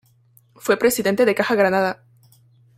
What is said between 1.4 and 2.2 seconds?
Granada.